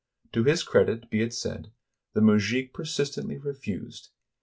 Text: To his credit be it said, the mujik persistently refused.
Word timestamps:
To 0.31 0.43
his 0.43 0.63
credit 0.63 1.11
be 1.11 1.21
it 1.21 1.31
said, 1.31 1.71
the 2.13 2.21
mujik 2.21 2.73
persistently 2.73 3.37
refused. 3.37 4.09